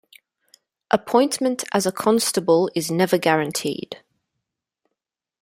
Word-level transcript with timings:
Appointment 0.89 1.63
as 1.73 1.85
a 1.85 1.91
Constable 1.91 2.71
is 2.73 2.89
never 2.89 3.19
guaranteed. 3.19 4.01